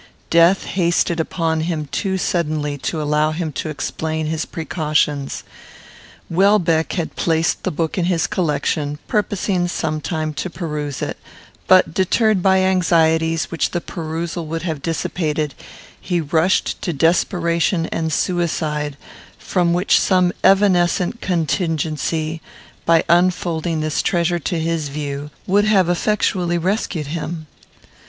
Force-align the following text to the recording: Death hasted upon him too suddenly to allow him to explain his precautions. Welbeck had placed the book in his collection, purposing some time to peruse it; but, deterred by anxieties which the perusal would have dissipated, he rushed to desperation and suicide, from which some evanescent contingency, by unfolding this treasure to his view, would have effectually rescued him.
Death 0.31 0.63
hasted 0.65 1.19
upon 1.19 1.59
him 1.61 1.85
too 1.91 2.17
suddenly 2.17 2.75
to 2.75 2.99
allow 2.99 3.29
him 3.29 3.51
to 3.51 3.69
explain 3.69 4.25
his 4.25 4.45
precautions. 4.47 5.43
Welbeck 6.27 6.93
had 6.93 7.15
placed 7.15 7.61
the 7.61 7.69
book 7.69 7.99
in 7.99 8.05
his 8.05 8.25
collection, 8.25 8.97
purposing 9.07 9.67
some 9.67 10.01
time 10.01 10.33
to 10.33 10.49
peruse 10.49 11.03
it; 11.03 11.17
but, 11.67 11.93
deterred 11.93 12.41
by 12.41 12.61
anxieties 12.61 13.51
which 13.51 13.69
the 13.69 13.79
perusal 13.79 14.47
would 14.47 14.63
have 14.63 14.81
dissipated, 14.81 15.53
he 16.01 16.19
rushed 16.19 16.81
to 16.81 16.93
desperation 16.93 17.85
and 17.91 18.11
suicide, 18.11 18.97
from 19.37 19.71
which 19.71 19.99
some 19.99 20.33
evanescent 20.43 21.21
contingency, 21.21 22.41
by 22.87 23.03
unfolding 23.07 23.81
this 23.81 24.01
treasure 24.01 24.39
to 24.39 24.59
his 24.59 24.89
view, 24.89 25.29
would 25.45 25.65
have 25.65 25.87
effectually 25.89 26.57
rescued 26.57 27.05
him. 27.13 27.45